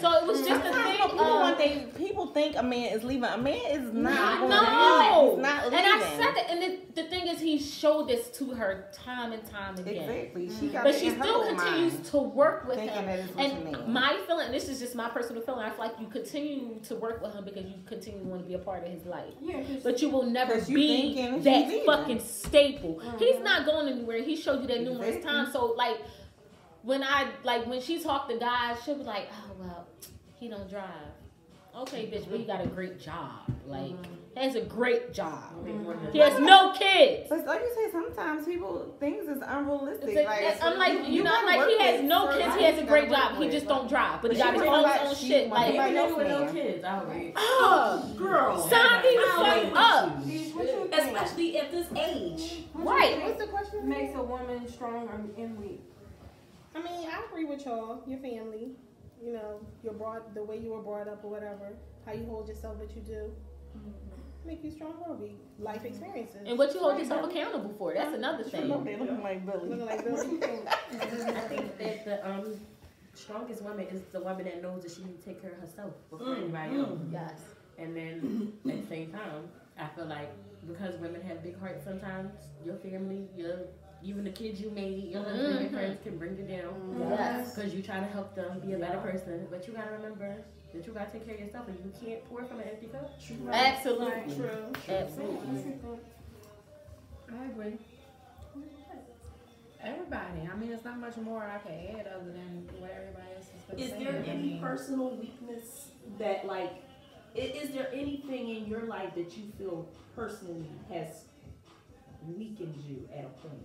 So 0.00 0.12
it 0.12 0.26
was 0.26 0.46
just 0.46 0.66
a 0.66 0.72
thing. 0.74 0.96
people 0.98 1.16
want 1.16 1.56
they 1.56 1.86
people 2.20 2.32
think 2.34 2.56
a 2.56 2.62
man 2.62 2.92
is 2.96 3.04
leaving. 3.04 3.24
A 3.24 3.38
man 3.38 3.54
is 3.70 3.92
not 3.92 4.12
I 4.12 4.38
going 4.38 4.50
know. 4.50 5.30
He's 5.36 5.42
not 5.42 5.64
and. 5.66 5.74
I 5.74 6.00
said 6.16 6.34
that, 6.34 6.46
and 6.50 6.62
the, 6.62 7.02
the 7.02 7.08
thing 7.08 7.26
is, 7.28 7.40
he 7.40 7.58
showed 7.58 8.08
this 8.08 8.28
to 8.38 8.50
her 8.50 8.88
time 8.92 9.32
and 9.32 9.44
time 9.46 9.76
again. 9.78 10.08
Exactly. 10.08 10.50
She 10.58 10.68
got 10.68 10.84
But 10.84 10.94
she 10.94 11.10
still 11.10 11.46
continues 11.46 11.94
mind, 11.94 12.04
to 12.06 12.18
work 12.18 12.66
with 12.66 12.76
thinking 12.76 12.96
him. 12.96 13.06
that 13.06 13.18
it's 13.20 13.34
what 13.34 13.44
you 13.48 13.52
And 13.54 13.64
mean. 13.64 13.92
my 13.92 14.18
feeling, 14.26 14.52
this 14.52 14.68
is 14.68 14.80
just 14.80 14.94
my 14.94 15.08
personal 15.08 15.42
feeling, 15.42 15.62
I 15.64 15.70
feel 15.70 15.78
like 15.86 16.00
you 16.00 16.06
continue 16.08 16.78
to 16.84 16.94
work 16.96 17.22
with 17.22 17.34
him 17.34 17.44
because 17.44 17.64
you 17.64 17.74
continue 17.86 18.20
to 18.20 18.26
want 18.26 18.42
to 18.42 18.48
be 18.48 18.54
a 18.54 18.58
part 18.58 18.84
of 18.84 18.90
his 18.92 19.04
life. 19.06 19.34
yeah 19.40 19.62
'cause 19.62 19.82
But 19.82 20.02
you 20.02 20.08
will 20.10 20.24
never 20.24 20.60
be 20.60 21.14
that 21.42 21.82
fucking 21.86 22.20
staple. 22.20 23.00
Mhm. 23.02 23.18
He's 23.18 23.40
not 23.40 23.64
going 23.66 23.88
anywhere. 23.88 24.22
He 24.22 24.36
showed 24.36 24.60
you 24.62 24.66
that 24.68 24.82
numerous 24.82 25.16
Exactly. 25.16 25.30
times. 25.30 25.52
So 25.52 25.66
like 25.76 25.98
when 26.82 27.02
I 27.02 27.28
like 27.44 27.66
when 27.66 27.80
she 27.80 28.02
talked 28.02 28.30
to 28.30 28.38
guys, 28.38 28.78
she'll 28.84 28.96
be 28.98 29.04
like, 29.04 29.28
Oh 29.32 29.52
well, 29.58 29.86
he 30.38 30.48
don't 30.48 30.68
drive. 30.68 30.86
Okay, 31.76 32.06
bitch, 32.06 32.28
but 32.28 32.38
he 32.38 32.44
got 32.44 32.64
a 32.64 32.66
great 32.66 32.98
job. 33.00 33.50
Like 33.66 33.92
mm-hmm. 33.92 34.12
he 34.34 34.44
has 34.44 34.56
a 34.56 34.62
great 34.62 35.12
job. 35.12 35.54
He 36.12 36.18
has 36.18 36.38
no 36.40 36.72
kids. 36.72 37.28
But 37.28 37.46
like 37.46 37.60
you 37.60 37.72
say, 37.74 37.92
sometimes 37.92 38.44
people 38.44 38.94
things 38.98 39.28
is 39.28 39.42
unrealistic. 39.44 40.08
It's 40.08 40.28
like, 40.28 40.42
like, 40.42 40.64
I'm 40.64 40.78
like, 40.78 41.08
you, 41.08 41.22
know, 41.22 41.32
I'm 41.32 41.46
like, 41.46 41.68
he 41.68 41.78
has 41.78 42.02
no 42.02 42.30
certain 42.30 42.42
kids, 42.42 42.56
he 42.56 42.64
has 42.64 42.78
a 42.78 42.84
great 42.84 43.08
job, 43.08 43.32
work 43.32 43.40
he 43.40 43.46
with. 43.46 43.52
just 43.52 43.68
don't 43.68 43.88
drive, 43.88 44.20
but 44.20 44.28
But 44.28 44.32
he 44.32 44.42
got 44.42 44.54
his 44.54 44.62
own, 44.62 44.82
like, 44.82 45.00
own 45.00 45.14
shit. 45.14 45.48
wanted 45.48 45.76
Like, 45.76 45.78
Everybody 45.78 45.90
Even 45.90 46.02
else 46.02 46.16
with 46.16 46.28
no 46.28 46.44
man. 46.44 46.54
kids, 46.54 46.84
outrage. 46.84 47.32
oh, 47.36 48.14
Girl. 48.18 48.68
sign 48.68 49.02
me 49.02 49.16
the 49.16 49.72
fuck 49.72 49.72
up. 49.76 50.18
with 50.18 50.26
you. 50.26 50.40
what 50.56 50.64
you 50.66 50.88
think 50.90 50.94
Especially 50.94 51.58
at 51.58 51.70
this 51.70 51.86
age. 51.96 52.64
Right. 52.74 53.22
What's 53.22 53.40
the 53.40 53.46
question? 53.46 53.88
makes 53.88 54.14
a 54.16 54.22
woman 54.22 54.68
strong 54.68 55.08
or 55.08 55.20
and 55.42 55.58
weak 55.58 55.80
I 56.74 56.78
mean, 56.78 57.08
I 57.08 57.24
agree 57.28 57.44
with 57.44 57.64
y'all. 57.66 58.02
Your 58.06 58.18
family, 58.18 58.72
you 59.24 59.32
know, 59.32 59.60
your 59.82 59.92
brought 59.94 60.34
the 60.34 60.42
way 60.42 60.58
you 60.58 60.70
were 60.72 60.82
brought 60.82 61.08
up 61.08 61.24
or 61.24 61.30
whatever, 61.30 61.72
how 62.06 62.12
you 62.12 62.24
hold 62.26 62.48
yourself, 62.48 62.76
what 62.78 62.94
you 62.94 63.02
do, 63.02 63.30
make 64.46 64.64
you 64.64 64.70
strong 64.70 64.94
or 65.06 65.14
weak. 65.14 65.38
Life 65.58 65.84
experiences. 65.84 66.40
And 66.46 66.58
what 66.58 66.72
you 66.74 66.80
hold 66.80 66.98
yourself 66.98 67.30
accountable 67.30 67.74
for, 67.76 67.92
that's 67.94 68.14
another 68.14 68.44
She 68.44 68.50
thing. 68.50 68.84
they 68.84 68.96
looking 68.96 69.22
like 69.22 69.44
Billy. 69.44 69.68
Looking 69.68 69.86
like 69.86 70.04
Billy. 70.04 70.38
I 70.92 71.06
think 71.48 71.78
that 71.78 72.04
the 72.04 72.28
um 72.28 72.54
strongest 73.14 73.62
woman 73.62 73.86
is 73.86 74.02
the 74.12 74.20
woman 74.20 74.44
that 74.44 74.62
knows 74.62 74.82
that 74.82 74.92
she 74.92 75.04
needs 75.04 75.22
to 75.22 75.30
take 75.30 75.42
care 75.42 75.52
of 75.52 75.60
herself 75.60 75.92
before 76.10 76.26
Mm, 76.26 76.42
anybody 76.42 76.74
mm. 76.76 76.88
else. 76.88 77.00
Yes. 77.12 77.40
And 77.78 77.96
then 77.96 78.52
at 78.68 78.82
the 78.82 78.86
same 78.88 79.10
time, 79.12 79.48
I 79.78 79.86
feel 79.94 80.06
like 80.06 80.30
because 80.66 80.94
women 80.96 81.20
have 81.22 81.42
big 81.42 81.58
hearts 81.58 81.84
sometimes, 81.84 82.32
your 82.64 82.76
family, 82.76 83.28
your 83.36 83.58
even 84.02 84.24
the 84.24 84.30
kids 84.30 84.60
you 84.60 84.70
made, 84.70 85.10
your 85.10 85.22
husband, 85.22 85.58
Mhm. 85.58 85.60
your 85.62 85.70
friends 85.70 85.98
can 86.02 86.18
bring 86.18 86.36
you 86.36 86.44
down. 86.44 86.96
Yes. 87.10 87.54
Because 87.54 87.74
you 87.74 87.82
try 87.82 88.00
to 88.00 88.06
help 88.06 88.34
them 88.34 88.60
be 88.60 88.72
a 88.72 88.78
better 88.78 88.98
person. 88.98 89.46
But 89.50 89.66
you 89.66 89.74
gotta 89.74 89.92
remember 89.92 90.36
that 90.72 90.86
you 90.86 90.92
gotta 90.92 91.10
take 91.10 91.26
care 91.26 91.34
of 91.34 91.40
yourself 91.40 91.68
and 91.68 91.78
you 91.84 91.92
can't 92.00 92.24
pour 92.28 92.44
from 92.44 92.60
an 92.60 92.68
empty 92.68 92.86
cup. 92.86 93.10
Absolutely. 93.52 94.34
True. 94.34 94.72
Absolutely. 94.88 95.72
I 97.32 97.44
agree. 97.46 97.78
Everybody. 99.82 100.48
I 100.52 100.56
mean, 100.56 100.72
it's 100.72 100.84
not 100.84 100.98
much 100.98 101.16
more 101.16 101.42
I 101.42 101.58
can 101.58 101.72
add 101.98 102.06
other 102.06 102.32
than 102.32 102.68
what 102.78 102.90
everybody 102.90 103.26
else 103.34 103.48
has 103.48 103.62
been 103.62 103.78
Is 103.78 103.90
saying. 103.90 104.04
there 104.04 104.22
I 104.22 104.26
any 104.28 104.42
mean, 104.50 104.60
personal 104.60 105.16
weakness 105.16 105.90
that 106.18 106.44
like 106.46 106.72
is 107.34 107.70
there 107.70 107.88
anything 107.92 108.48
in 108.50 108.66
your 108.66 108.82
life 108.82 109.14
that 109.14 109.36
you 109.38 109.44
feel 109.56 109.88
personally 110.16 110.68
has 110.90 111.24
weakened 112.26 112.74
you 112.86 113.08
at 113.16 113.24
a 113.24 113.28
point? 113.28 113.62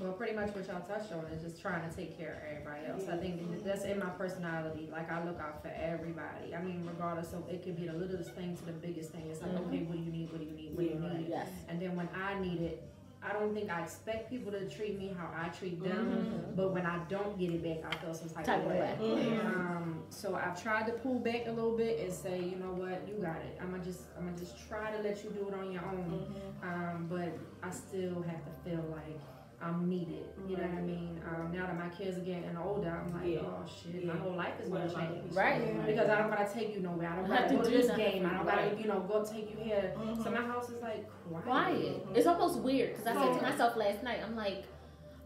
Well, 0.00 0.12
pretty 0.12 0.34
much 0.34 0.54
what 0.54 0.66
y'all 0.68 0.80
touched 0.82 1.12
on 1.12 1.24
is 1.26 1.42
just 1.42 1.60
trying 1.60 1.88
to 1.88 1.94
take 1.96 2.16
care 2.16 2.34
of 2.34 2.50
everybody 2.56 2.86
else. 2.86 3.08
I 3.12 3.16
think 3.16 3.64
that's 3.64 3.84
in 3.84 3.98
my 3.98 4.10
personality. 4.10 4.88
Like 4.92 5.10
I 5.10 5.24
look 5.24 5.40
out 5.40 5.60
for 5.62 5.68
everybody. 5.74 6.54
I 6.54 6.62
mean, 6.62 6.84
regardless 6.86 7.32
of 7.32 7.48
it 7.48 7.64
could 7.64 7.76
be 7.76 7.86
the 7.88 7.94
littlest 7.94 8.32
thing 8.34 8.56
to 8.56 8.64
the 8.66 8.72
biggest 8.72 9.10
thing. 9.10 9.26
It's 9.28 9.42
like, 9.42 9.50
Mhm. 9.52 9.66
okay, 9.66 9.82
what 9.82 9.96
do 9.96 10.02
you 10.04 10.12
need? 10.12 10.30
What 10.30 10.38
do 10.40 10.44
you 10.46 10.52
need? 10.52 10.76
What 10.76 10.82
do 10.84 10.94
you 10.94 11.18
need? 11.18 11.28
Yes. 11.28 11.48
And 11.68 11.80
then 11.82 11.96
when 11.96 12.08
I 12.14 12.38
need 12.38 12.60
it, 12.60 12.82
I 13.20 13.32
don't 13.32 13.52
think 13.52 13.68
I 13.68 13.82
expect 13.82 14.30
people 14.30 14.52
to 14.52 14.68
treat 14.68 14.96
me 14.96 15.08
how 15.18 15.28
I 15.36 15.48
treat 15.48 15.82
them. 15.82 16.06
Mhm. 16.52 16.54
But 16.56 16.72
when 16.72 16.86
I 16.86 17.00
don't 17.08 17.36
get 17.36 17.50
it 17.50 17.64
back, 17.64 17.92
I 17.92 17.96
feel 17.98 18.14
some 18.14 18.28
type, 18.28 18.44
Type 18.44 18.60
of 18.64 18.68
way. 18.70 19.40
Um, 19.44 20.04
so 20.10 20.36
I've 20.36 20.62
tried 20.62 20.86
to 20.86 20.92
pull 20.92 21.18
back 21.18 21.48
a 21.48 21.50
little 21.50 21.76
bit 21.76 21.98
and 21.98 22.12
say, 22.12 22.38
you 22.40 22.54
know 22.56 22.72
what, 22.72 23.06
you 23.08 23.14
got 23.20 23.38
it. 23.42 23.58
I'm 23.60 23.72
gonna 23.72 23.82
just, 23.82 24.02
I'm 24.16 24.26
gonna 24.26 24.38
just 24.38 24.56
try 24.68 24.92
to 24.96 25.02
let 25.02 25.24
you 25.24 25.30
do 25.30 25.48
it 25.48 25.54
on 25.54 25.72
your 25.72 25.84
own. 25.84 26.32
Um, 26.62 27.06
but 27.10 27.32
I 27.64 27.70
still 27.70 28.22
have 28.22 28.44
to 28.44 28.52
feel 28.70 28.84
like 28.92 29.18
I'm 29.60 29.88
needed. 29.88 30.24
You 30.48 30.56
know 30.56 30.62
what 30.62 30.78
I 30.78 30.82
mean? 30.82 31.20
Um, 31.26 31.52
now 31.52 31.66
that 31.66 31.76
my 31.76 31.88
kids 31.88 32.16
are 32.16 32.20
getting 32.20 32.56
older, 32.56 32.88
I'm 32.90 33.12
like, 33.12 33.34
Yeah. 33.34 33.40
oh 33.40 33.64
shit, 33.66 34.04
my 34.06 34.14
whole 34.16 34.34
life 34.36 34.54
is 34.62 34.68
gonna 34.68 34.84
about 34.86 35.10
change. 35.12 35.32
Right. 35.34 35.60
Yeah. 35.74 35.86
Because 35.86 36.08
I 36.08 36.18
don't 36.18 36.30
gotta 36.30 36.52
take 36.52 36.74
you 36.74 36.80
nowhere. 36.80 37.08
I 37.08 37.16
don't 37.16 37.30
I 37.30 37.34
have 37.34 37.44
gotta 37.50 37.56
go 37.56 37.62
to 37.64 37.70
do 37.70 37.76
this 37.78 37.96
game. 37.96 38.24
I 38.24 38.30
don't 38.30 38.38
for 38.40 38.44
gotta, 38.46 38.80
you 38.80 38.86
know, 38.86 39.00
go 39.00 39.24
take 39.24 39.50
you 39.50 39.56
here. 39.64 39.94
Mhm. 39.98 40.22
So 40.22 40.30
my 40.30 40.42
house 40.42 40.70
is 40.70 40.80
like 40.80 41.08
quiet. 41.28 41.44
Quiet. 41.44 42.06
It's 42.14 42.26
almost 42.26 42.60
weird 42.60 42.90
because 42.96 43.06
I 43.08 43.14
said 43.14 43.36
to 43.36 43.42
myself 43.42 43.76
last 43.76 44.02
night, 44.04 44.20
I'm 44.24 44.36
like, 44.36 44.64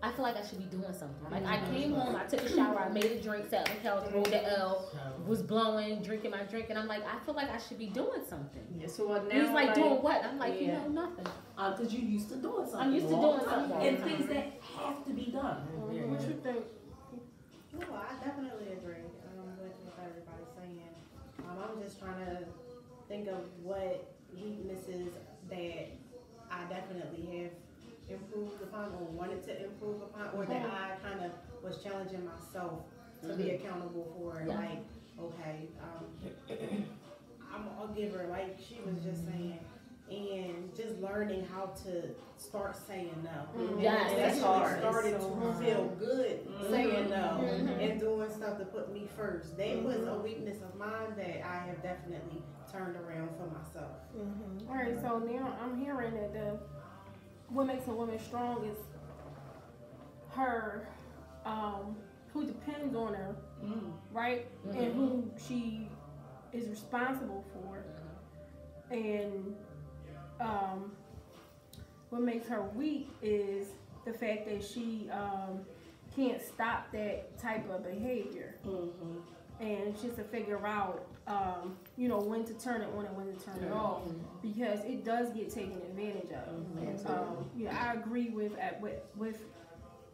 I 0.05 0.11
feel 0.11 0.25
like 0.25 0.37
I 0.37 0.45
should 0.45 0.59
be 0.59 0.65
doing 0.65 0.93
something. 0.93 1.31
Like 1.31 1.47
I 1.47 1.65
came 1.71 1.93
home, 1.93 2.17
I 2.17 2.25
took 2.25 2.41
a 2.43 2.49
shower, 2.53 2.81
I 2.81 2.89
made 2.89 3.05
a 3.05 3.23
drink, 3.23 3.49
sat 3.49 3.69
on 3.69 3.77
the 3.77 3.81
couch, 3.83 4.13
rolled 4.13 4.27
the 4.27 4.59
L, 4.59 4.91
was 5.27 5.43
blowing, 5.43 6.03
drinking 6.03 6.33
my 6.33 6.43
drink, 6.43 6.67
and 6.71 6.79
I'm 6.79 6.89
like, 6.89 7.03
I 7.07 7.25
feel 7.25 7.35
like 7.35 7.49
I 7.51 7.59
should 7.59 7.79
be 7.79 7.87
doing 7.87 8.23
something. 8.29 8.63
Yeah, 8.77 8.89
so 8.89 9.13
uh, 9.13 9.23
now 9.23 9.41
he's 9.41 9.51
like, 9.51 9.75
doing 9.75 10.03
what? 10.03 10.25
I'm 10.25 10.39
like, 10.41 10.55
Yeah. 10.55 10.61
you 10.61 10.73
know, 10.73 11.07
nothing. 11.07 11.27
Um, 11.57 11.77
cause 11.77 11.93
you 11.93 12.01
used 12.01 12.29
to 12.31 12.37
doing 12.37 12.67
something. 12.67 12.81
I'm 12.81 12.95
used 12.95 13.09
to 13.11 13.15
doing 13.15 13.41
something 13.49 13.87
And 13.87 13.99
time. 13.99 14.09
things 14.09 14.29
that 14.29 14.53
have 14.77 15.05
to 15.05 15.13
be 15.13 15.27
done. 15.31 15.57
what 16.11 16.21
you 16.29 16.35
think 16.43 16.65
No, 17.79 17.87
I 17.95 18.25
definitely 18.25 18.73
agree 18.73 19.07
um, 19.31 19.47
with 19.63 19.71
what 19.87 19.99
everybody's 20.03 20.51
saying. 20.59 20.95
Um, 21.39 21.59
I'm 21.63 21.81
just 21.81 22.01
trying 22.01 22.27
to 22.27 22.39
think 23.09 23.29
of 23.29 23.45
what 23.63 24.15
weaknesses 24.35 25.13
that 25.49 25.91
I 26.51 26.65
definitely 26.69 27.39
have 27.39 27.53
improved 28.15 28.63
upon 28.63 28.93
or 28.93 29.05
wanted 29.13 29.43
to 29.45 29.65
improve 29.65 30.03
upon, 30.03 30.29
or 30.35 30.45
that 30.47 30.67
I 30.67 30.97
kind 31.07 31.25
of 31.25 31.33
was 31.63 31.83
challenging 31.83 32.25
myself 32.27 32.81
to 33.23 33.35
be 33.37 33.51
accountable 33.51 34.13
for. 34.17 34.45
Yeah. 34.47 34.55
Like, 34.57 34.85
okay, 35.21 35.69
um, 35.81 36.57
I'm, 37.55 37.63
a 37.91 37.95
giver, 37.95 38.27
like 38.31 38.59
she 38.59 38.79
was 38.87 39.03
just 39.03 39.27
saying. 39.27 39.59
And 40.11 40.75
just 40.77 40.99
learning 40.99 41.47
how 41.51 41.73
to 41.85 42.11
start 42.37 42.77
saying 42.77 43.15
no. 43.25 43.59
Mhm. 43.59 43.83
Yes, 43.83 44.11
And 44.11 44.19
that's 44.21 44.41
hard. 44.43 44.79
started 44.81 45.19
so 45.23 45.29
to 45.41 45.65
feel 45.65 45.87
good 45.99 46.47
saying 46.69 47.09
no 47.09 47.39
Mhm. 47.41 47.81
and 47.91 47.99
doing 48.01 48.29
stuff 48.31 48.59
to 48.59 48.67
put 48.67 48.93
me 48.93 49.09
first. 49.17 49.57
That 49.57 49.83
was 49.83 50.07
a 50.07 50.19
weakness 50.19 50.61
of 50.61 50.75
mine 50.75 51.15
that 51.17 51.47
I 51.47 51.57
have 51.67 51.83
definitely 51.83 52.43
turned 52.71 52.97
around 52.97 53.31
for 53.39 53.47
myself. 53.47 53.97
Mm-hmm. 54.15 54.69
All 54.69 54.77
right, 54.77 55.01
so 55.01 55.19
now 55.19 55.57
I'm 55.63 55.79
hearing 55.83 56.13
that 56.15 56.35
the 56.35 56.59
what 57.53 57.67
makes 57.67 57.87
a 57.89 57.91
woman 57.93 58.19
strong 58.19 58.65
is 58.65 58.77
her 60.31 60.89
um, 61.45 61.97
who 62.33 62.47
depends 62.47 62.95
on 62.97 63.15
her, 63.15 63.37
Mm. 63.63 63.93
right, 64.13 64.47
and 64.75 64.93
who 64.95 65.31
she 65.39 65.89
is 66.53 66.69
responsible 66.69 67.45
for, 67.53 67.85
and 68.91 69.55
um, 70.41 70.91
what 72.11 72.23
makes 72.23 72.49
her 72.49 72.63
weak 72.75 73.09
is 73.23 73.69
the 74.05 74.13
fact 74.13 74.47
that 74.47 74.65
she 74.65 75.09
um, 75.13 75.61
can't 76.17 76.43
stop 76.43 76.91
that 76.93 77.39
type 77.39 77.69
of 77.71 77.85
behavior. 77.85 78.57
Mm-hmm. 78.67 79.19
And 79.63 79.89
it's 79.89 80.03
just 80.03 80.17
to 80.17 80.25
figure 80.25 80.67
out, 80.67 81.07
um, 81.29 81.77
you 81.97 82.09
know, 82.09 82.19
when 82.19 82.45
to 82.47 82.55
turn 82.55 82.81
it 82.83 82.89
on 82.99 83.07
and 83.07 83.17
when 83.17 83.27
to 83.33 83.45
turn 83.45 83.63
it 83.63 83.71
off, 83.73 84.03
because 84.43 84.81
it 84.85 85.05
does 85.05 85.31
get 85.31 85.51
taken 85.51 85.77
advantage 85.89 86.31
of. 86.33 87.07
Um, 87.07 87.49
yeah, 87.57 87.77
I 87.81 87.95
agree 87.95 88.31
with 88.31 88.59
at 88.59 88.81
with 88.81 88.97
with 89.17 89.39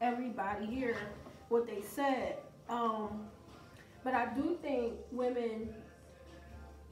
everybody 0.02 0.67
here 0.67 0.97
what 1.49 1.67
they 1.67 1.81
said. 1.81 2.37
Um, 2.69 3.25
but 4.05 4.12
I 4.12 4.26
do 4.35 4.59
think 4.61 4.93
women, 5.11 5.75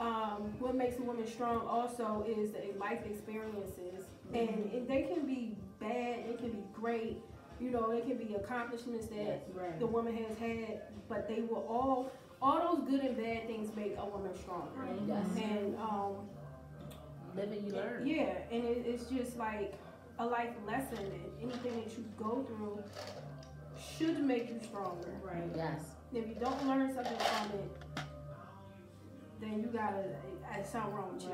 um, 0.00 0.54
what 0.58 0.74
makes 0.74 0.98
a 0.98 1.02
woman 1.02 1.26
strong 1.26 1.66
also 1.66 2.24
is 2.26 2.52
the 2.52 2.72
life 2.78 3.00
experiences, 3.04 4.06
and 4.32 4.70
it, 4.72 4.88
they 4.88 5.02
can 5.02 5.26
be 5.26 5.54
bad, 5.78 6.20
it 6.20 6.38
can 6.38 6.52
be 6.52 6.62
great. 6.72 7.18
You 7.60 7.70
know, 7.70 7.90
it 7.90 8.06
can 8.06 8.16
be 8.18 8.34
accomplishments 8.34 9.06
that 9.08 9.46
Right. 9.54 9.78
the 9.78 9.86
woman 9.86 10.14
has 10.16 10.36
had, 10.38 10.82
but 11.08 11.26
they 11.28 11.40
will 11.42 11.64
all, 11.68 12.10
all 12.42 12.76
those 12.76 12.88
good 12.88 13.00
and 13.00 13.16
bad 13.16 13.46
things 13.46 13.74
make 13.76 13.96
a 13.98 14.04
woman 14.04 14.30
stronger. 14.36 14.70
Yes. 15.06 15.26
And 15.36 15.76
um, 15.78 16.14
Live 17.36 17.52
and 17.52 17.66
you 17.66 17.72
learn. 17.72 18.06
yeah, 18.06 18.32
and 18.50 18.64
it, 18.64 18.84
it's 18.86 19.04
just 19.06 19.36
like 19.36 19.74
a 20.18 20.26
life 20.26 20.50
lesson 20.66 20.96
that 20.96 21.42
anything 21.42 21.82
that 21.82 21.90
you 21.96 22.04
go 22.16 22.44
through 22.46 22.82
should 23.98 24.22
make 24.24 24.48
you 24.48 24.58
stronger. 24.62 25.10
Right. 25.22 25.42
Yes. 25.54 25.80
If 26.14 26.28
you 26.28 26.34
don't 26.34 26.66
learn 26.66 26.94
something 26.94 27.18
from 27.18 27.50
it, 27.58 28.04
then 29.40 29.60
you 29.60 29.66
gotta, 29.66 30.04
uh, 30.50 30.62
something 30.62 30.94
wrong 30.94 31.14
with 31.14 31.24
you. 31.24 31.30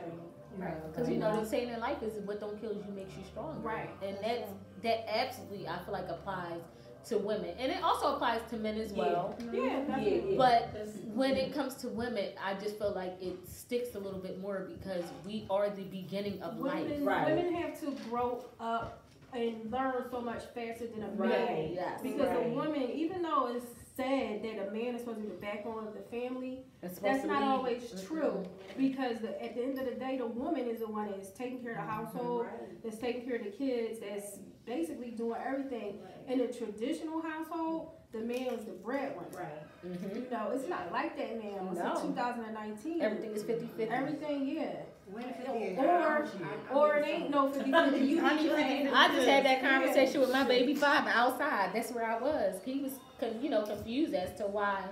Right. 0.58 0.92
Because 0.92 1.08
you 1.08 1.16
know 1.16 1.40
the 1.40 1.46
saying 1.48 1.68
in 1.68 1.80
life 1.80 2.02
is 2.02 2.14
what 2.26 2.40
don't 2.40 2.60
kill 2.60 2.72
you 2.72 2.84
makes 2.94 3.16
you 3.16 3.22
stronger. 3.30 3.58
Right. 3.60 3.90
And 4.02 4.16
that 4.22 4.48
that 4.82 5.06
absolutely 5.08 5.66
I 5.68 5.78
feel 5.84 5.92
like 5.92 6.08
applies 6.08 6.60
to 7.06 7.18
women, 7.18 7.54
and 7.58 7.72
it 7.72 7.82
also 7.82 8.14
applies 8.14 8.40
to 8.50 8.56
men 8.56 8.76
as 8.78 8.92
well. 8.92 9.36
Yeah, 9.52 9.60
Yeah, 9.62 9.80
definitely. 9.80 10.30
yeah. 10.32 10.36
But 10.36 10.72
That's- 10.72 10.88
mm-hmm. 10.90 11.16
when 11.16 11.36
it 11.36 11.52
comes 11.54 11.74
to 11.76 11.88
women, 11.88 12.30
I 12.44 12.54
just 12.54 12.78
feel 12.78 12.92
like 12.92 13.16
it 13.20 13.36
sticks 13.48 13.94
a 13.94 13.98
little 13.98 14.20
bit 14.20 14.40
more 14.40 14.68
because 14.68 15.04
we 15.26 15.46
are 15.50 15.68
the 15.70 15.84
beginning 15.84 16.40
of 16.42 16.58
life. 16.58 16.86
Right. 17.00 17.34
women 17.34 17.54
have 17.54 17.78
to 17.80 17.90
grow 18.08 18.44
up 18.60 19.02
and 19.32 19.70
learn 19.70 20.04
so 20.10 20.20
much 20.20 20.42
faster 20.54 20.86
than 20.86 21.02
a 21.04 21.10
man. 21.14 21.70
Yes. 21.74 22.00
Because 22.02 22.28
Right. 22.28 22.46
a 22.46 22.50
woman, 22.50 22.82
even 22.90 23.22
though 23.22 23.46
it's 23.48 23.66
said 23.96 24.42
that 24.42 24.68
a 24.68 24.70
man 24.70 24.94
is 24.94 25.00
supposed 25.02 25.18
to 25.18 25.24
be 25.24 25.28
the 25.30 25.40
backbone 25.40 25.86
of 25.86 25.94
the 25.94 26.00
family, 26.02 26.64
supposed 26.80 27.02
that's 27.02 27.24
not 27.24 27.42
always 27.42 27.82
Mm-mm. 27.82 28.06
true. 28.06 28.42
Because 28.76 29.18
the, 29.18 29.42
at 29.42 29.54
the 29.54 29.62
end 29.62 29.78
of 29.78 29.84
the 29.84 29.92
day, 29.94 30.16
the 30.18 30.26
woman 30.26 30.66
is 30.66 30.80
the 30.80 30.86
one 30.88 31.10
that's 31.10 31.30
taking 31.32 31.62
care 31.62 31.72
of 31.72 31.76
the 31.78 31.82
household, 31.92 32.46
that's 32.82 32.98
taking 32.98 33.22
care 33.26 33.36
of 33.36 33.44
the 33.44 33.50
kids, 33.50 33.98
that's 34.00 34.38
basically 34.64 35.10
doing 35.10 35.40
everything. 35.46 35.98
In 36.26 36.40
a 36.40 36.50
traditional 36.52 37.20
household, 37.20 37.90
the 38.12 38.20
man 38.20 38.48
is 38.54 38.64
the 38.64 38.72
breadwinner. 38.72 39.26
Right. 39.34 39.84
Mhm. 39.86 40.14
You 40.14 40.30
know, 40.30 40.50
it's 40.54 40.68
not 40.68 40.90
like 40.92 41.16
that 41.16 41.42
now. 41.42 41.70
No. 41.72 42.00
in 42.00 42.06
2019. 42.08 43.00
Everything 43.02 43.32
is 43.32 43.42
50 43.42 43.66
50. 43.66 43.84
Everything, 43.94 44.46
yeah. 44.46 44.82
When 45.10 45.24
if 45.24 45.40
it 45.40 45.48
is? 45.72 45.78
Or, 45.78 46.26
or 46.74 46.96
it 46.96 47.06
ain't 47.06 47.30
no 47.30 47.50
50 47.52 47.70
50. 47.70 47.98
You 48.06 48.20
I 48.24 48.36
need 48.36 48.88
I 48.88 49.08
just 49.08 49.28
had 49.28 49.44
that 49.44 49.60
conversation 49.60 50.20
with 50.20 50.30
my 50.32 50.44
baby 50.44 50.74
father 50.74 51.10
outside. 51.10 51.70
That's 51.74 51.90
where 51.92 52.06
I 52.10 52.18
was. 52.18 52.60
He 52.64 52.80
was, 52.80 52.92
you 53.40 53.50
know, 53.50 53.62
confused 53.62 54.14
as 54.14 54.34
to 54.38 54.44
why 54.46 54.84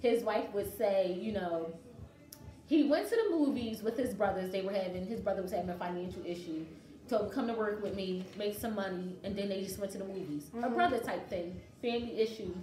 his 0.00 0.22
wife 0.22 0.52
would 0.54 0.76
say, 0.78 1.12
you 1.20 1.32
know, 1.32 1.72
he 2.66 2.84
went 2.84 3.08
to 3.08 3.16
the 3.16 3.36
movies 3.36 3.82
with 3.82 3.96
his 3.96 4.14
brothers. 4.14 4.50
They 4.52 4.62
were 4.62 4.72
having 4.72 5.06
his 5.06 5.20
brother 5.20 5.42
was 5.42 5.50
having 5.52 5.70
a 5.70 5.74
financial 5.78 6.24
issue. 6.24 6.64
Him 7.10 7.30
come 7.30 7.46
to 7.46 7.54
work 7.54 7.82
with 7.82 7.94
me, 7.96 8.24
make 8.36 8.58
some 8.58 8.74
money, 8.74 9.16
and 9.24 9.34
then 9.34 9.48
they 9.48 9.62
just 9.62 9.78
went 9.78 9.90
to 9.92 9.98
the 9.98 10.04
movies. 10.04 10.50
A 10.54 10.58
Mhm. 10.68 10.74
brother 10.74 10.98
type 10.98 11.28
thing, 11.30 11.58
family 11.80 12.20
issue. 12.20 12.54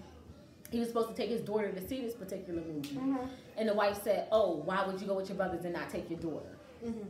He 0.71 0.79
was 0.79 0.89
supposed 0.89 1.09
to 1.09 1.15
take 1.15 1.29
his 1.29 1.41
daughter 1.41 1.71
to 1.71 1.87
see 1.87 2.01
this 2.01 2.13
particular 2.13 2.61
movie, 2.61 2.95
Mhm. 2.95 3.27
and 3.57 3.67
the 3.69 3.73
wife 3.73 4.01
said, 4.03 4.27
"Oh, 4.31 4.57
why 4.65 4.85
would 4.85 5.01
you 5.01 5.07
go 5.07 5.15
with 5.15 5.29
your 5.29 5.35
brothers 5.37 5.63
and 5.65 5.73
not 5.73 5.89
take 5.89 6.09
your 6.11 6.19
daughter?" 6.19 6.54
Mhm. 6.85 7.05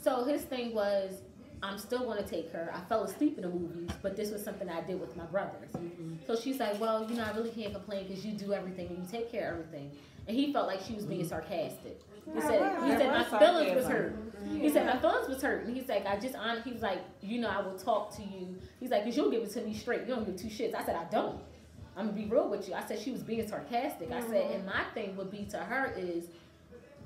So 0.00 0.24
his 0.24 0.42
thing 0.42 0.74
was, 0.74 1.22
I'm 1.62 1.78
still 1.78 2.04
going 2.04 2.22
to 2.22 2.28
take 2.28 2.52
her. 2.52 2.70
I 2.72 2.80
fell 2.88 3.04
asleep 3.04 3.38
in 3.38 3.42
the 3.42 3.48
movies, 3.48 3.90
but 4.02 4.16
this 4.16 4.30
was 4.30 4.44
something 4.44 4.68
I 4.68 4.82
did 4.82 5.00
with 5.00 5.16
my 5.16 5.24
brothers. 5.24 5.70
Mm-hmm. 5.72 6.14
So 6.26 6.36
she's 6.36 6.60
like, 6.60 6.78
well, 6.80 7.08
you 7.08 7.16
know, 7.16 7.24
I 7.24 7.34
really 7.34 7.50
can't 7.50 7.72
complain 7.72 8.06
because 8.06 8.24
you 8.24 8.32
do 8.32 8.52
everything 8.52 8.88
and 8.88 8.98
you 8.98 9.04
take 9.10 9.32
care 9.32 9.52
of 9.52 9.60
everything. 9.60 9.90
And 10.28 10.36
he 10.36 10.52
felt 10.52 10.66
like 10.66 10.80
she 10.86 10.94
was 10.94 11.06
being 11.06 11.20
mm-hmm. 11.22 11.30
sarcastic. 11.30 12.00
He 12.34 12.40
said, 12.40 12.82
he 12.82 12.90
said 12.90 13.10
my 13.10 13.38
feelings 13.38 13.76
was 13.76 13.86
hurt. 13.86 14.14
Mm-hmm. 14.14 14.60
He 14.60 14.70
said 14.70 14.86
my 14.86 14.98
feelings 14.98 15.28
was 15.28 15.40
hurt, 15.40 15.64
and 15.64 15.76
he's 15.76 15.88
like, 15.88 16.06
I 16.06 16.18
just 16.18 16.34
on. 16.34 16.60
He's 16.62 16.82
like, 16.82 17.00
you 17.22 17.40
know, 17.40 17.48
I 17.48 17.60
will 17.62 17.78
talk 17.78 18.14
to 18.16 18.22
you. 18.22 18.56
He's 18.80 18.90
like, 18.90 19.04
cause 19.04 19.16
you'll 19.16 19.30
give 19.30 19.42
it 19.42 19.52
to 19.52 19.62
me 19.62 19.72
straight. 19.72 20.00
You 20.02 20.14
don't 20.14 20.26
give 20.26 20.36
two 20.36 20.48
shits. 20.48 20.74
I 20.74 20.84
said, 20.84 20.96
I 20.96 21.04
don't. 21.04 21.40
I'm 21.96 22.08
gonna 22.08 22.18
be 22.18 22.26
real 22.26 22.48
with 22.48 22.68
you. 22.68 22.74
I 22.74 22.84
said 22.84 22.98
she 22.98 23.12
was 23.12 23.22
being 23.22 23.46
sarcastic. 23.46 24.10
I 24.10 24.20
said, 24.22 24.50
and 24.50 24.66
my 24.66 24.82
thing 24.92 25.16
would 25.16 25.30
be 25.30 25.46
to 25.50 25.58
her 25.58 25.94
is, 25.96 26.26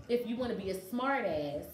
if 0.09 0.27
you 0.27 0.37
want 0.37 0.51
to 0.53 0.57
be 0.57 0.71
a 0.71 0.81
smart 0.89 1.27
ass, 1.27 1.65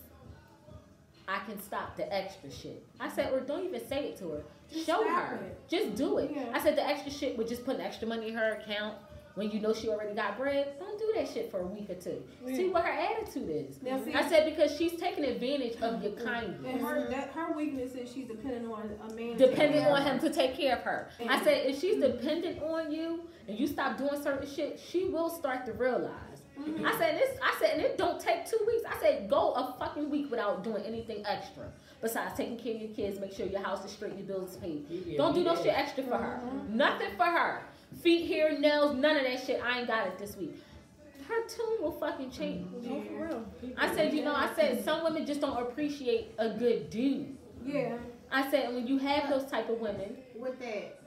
I 1.29 1.41
can 1.41 1.61
stop 1.61 1.97
the 1.97 2.13
extra 2.15 2.51
shit. 2.51 2.85
I 3.01 3.09
said, 3.09 3.33
or 3.33 3.41
don't 3.41 3.65
even 3.65 3.87
say 3.89 4.09
it 4.09 4.19
to 4.19 4.31
her. 4.31 4.43
Just 4.73 4.87
Show 4.87 5.09
her. 5.09 5.37
it. 5.37 5.59
Just 5.69 5.97
do 5.97 6.19
it. 6.19 6.31
Yeah. 6.35 6.51
I 6.53 6.61
said 6.63 6.77
the 6.77 6.87
extra 6.87 7.11
shit 7.11 7.37
with 7.37 7.49
just 7.49 7.65
putting 7.65 7.81
extra 7.81 8.07
money 8.07 8.29
in 8.29 8.35
her 8.35 8.55
account 8.55 8.97
when 9.35 9.51
you 9.51 9.61
know 9.61 9.73
she 9.73 9.89
already 9.89 10.15
got 10.15 10.39
bread. 10.39 10.75
Don't 10.79 10.99
do 10.99 11.13
that 11.15 11.29
shit 11.29 11.51
for 11.51 11.61
a 11.61 11.67
week 11.67 11.91
or 11.91 11.95
two. 11.95 12.23
See 12.47 12.69
what 12.69 12.85
her 12.85 12.93
attitude 12.93 13.51
is. 13.51 13.83
Now, 13.83 14.03
see, 14.03 14.15
I 14.15 14.29
said 14.29 14.49
because 14.49 14.77
she's 14.77 14.99
taking 14.99 15.25
advantage 15.25 15.77
of 15.83 16.03
your 16.03 16.13
and 16.13 16.25
kindness. 16.25 16.83
her, 16.83 17.09
that, 17.11 17.31
her 17.33 17.53
weakness 17.53 17.95
is 17.95 18.13
she's 18.13 18.27
dependent 18.27 18.73
on 18.73 18.91
a 19.09 19.15
man. 19.15 19.37
Dependent 19.37 19.87
on 19.87 20.03
him 20.03 20.19
to 20.21 20.33
take 20.33 20.57
care 20.57 20.77
of 20.77 20.83
her. 20.83 21.11
I 21.29 21.43
said 21.45 21.67
if 21.67 21.81
she's 21.81 22.01
dependent 22.01 22.63
on 22.63 22.91
you 22.91 23.29
and 23.47 23.59
you 23.59 23.67
stop 23.67 23.99
doing 23.99 24.21
certain 24.23 24.49
shit, 24.49 24.81
she 24.81 25.05
will 25.05 25.29
start 25.29 25.67
to 25.67 25.73
realize. 25.73 26.36
Mhm. 26.59 26.85
I 26.87 26.99
said 26.99 27.17
this. 27.17 27.39
I 27.43 27.55
said, 27.61 27.71
and 27.75 27.83
it 27.83 27.99
don't 27.99 28.21
take 28.21 28.45
two 28.47 28.59
weeks. 28.67 28.83
I 28.89 28.99
said 29.01 29.29
go 29.29 29.53
a 29.53 29.75
fucking 29.79 30.09
week 30.11 30.31
without 30.31 30.65
doing 30.65 30.83
anything 30.85 31.25
extra 31.27 31.65
besides 32.01 32.37
taking 32.37 32.59
care 32.59 32.75
of 32.75 32.81
your 32.83 32.91
kids, 32.91 33.19
make 33.19 33.33
sure 33.33 33.47
your 33.47 33.63
house 33.63 33.85
is 33.85 33.91
straight, 33.91 34.15
your 34.17 34.27
bills 34.27 34.53
is 34.53 34.57
paid. 34.59 34.87
Yeah, 34.91 35.17
Don't 35.19 35.35
do 35.35 35.43
no 35.43 35.55
shit 35.57 35.77
extra 35.77 36.05
for 36.05 36.17
her. 36.17 36.41
Mhm. 36.45 36.71
Nothing 36.71 37.11
for 37.17 37.25
her. 37.25 37.63
Feet, 38.03 38.27
hair, 38.29 38.59
nails, 38.59 38.95
none 38.95 39.17
of 39.17 39.23
that 39.23 39.41
shit. 39.41 39.63
I 39.65 39.79
ain't 39.79 39.89
got 39.89 40.07
it 40.07 40.19
this 40.19 40.37
week. 40.37 40.55
Her 41.27 41.47
tune 41.49 41.83
will 41.83 41.93
fucking 41.93 42.31
change. 42.31 42.69
Oh, 42.89 43.01
for 43.03 43.27
real. 43.27 43.45
I 43.77 43.93
said, 43.95 44.13
you 44.15 44.23
know, 44.25 44.35
I 44.35 44.51
said 44.55 44.85
some 44.85 45.03
women 45.03 45.27
just 45.27 45.41
don't 45.41 45.57
appreciate 45.57 46.33
a 46.39 46.51
good 46.51 46.91
dude. 46.91 47.37
Yeah. 47.65 47.97
I 48.31 48.49
said 48.51 48.73
when 48.75 48.87
you 48.87 48.99
have 48.99 49.29
those 49.31 49.45
type 49.51 49.69
of 49.69 49.81
women, 49.81 50.19
With 50.39 50.59
that, 50.61 50.99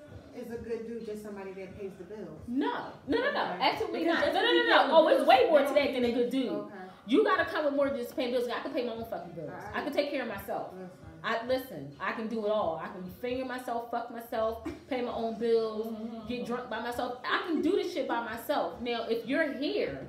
is 0.46 0.52
a 0.52 0.58
good 0.58 0.88
dude 0.88 1.06
just 1.06 1.24
somebody 1.24 1.52
that 1.54 1.80
pays 1.80 1.92
the 1.98 2.04
bills? 2.06 2.40
no, 2.48 2.88
no, 3.08 3.18
no, 3.18 3.32
no, 3.32 3.44
Okay. 3.54 3.58
absolutely 3.62 4.04
Because 4.06 4.26
not. 4.26 4.34
No, 4.34 4.42
no, 4.42 4.52
no, 4.54 4.64
no. 4.64 4.88
Oh, 4.92 5.08
it's 5.08 5.26
way 5.26 5.46
more 5.50 5.60
they 5.60 5.68
to 5.68 5.74
that 5.74 5.94
than 5.94 6.06
a 6.06 6.12
good 6.12 6.30
dude. 6.30 6.50
Okay. 6.52 6.74
You 7.08 7.24
gotta 7.24 7.46
come 7.46 7.66
with 7.66 7.74
more 7.74 7.90
than 7.90 7.98
just 7.98 8.16
paying 8.16 8.32
bills. 8.32 8.48
I 8.48 8.60
can 8.62 8.72
pay 8.72 8.86
my 8.86 8.94
own 8.94 9.06
fucking 9.06 9.32
bills. 9.34 9.50
Alright. 9.50 9.76
I 9.76 9.82
can 9.84 9.94
take 9.94 10.12
care 10.12 10.22
of 10.24 10.28
myself. 10.28 10.74
Listen. 10.74 10.90
I 11.24 11.46
listen. 11.48 11.92
I 12.00 12.12
can 12.14 12.28
do 12.28 12.46
it 12.46 12.50
all. 12.52 12.80
I 12.82 12.88
can 12.88 13.04
finger 13.22 13.44
myself, 13.46 13.92
fuck 13.92 14.10
myself, 14.12 14.66
pay 14.90 15.02
my 15.02 15.12
own 15.12 15.38
bills, 15.38 15.94
get 16.30 16.46
drunk 16.46 16.70
by 16.70 16.80
myself. 16.80 17.18
I 17.26 17.46
can 17.48 17.62
do 17.62 17.72
this 17.72 17.94
shit 17.94 18.08
by 18.08 18.24
myself. 18.24 18.80
Now, 18.82 19.06
if 19.10 19.26
you're 19.28 19.52
here, 19.54 20.08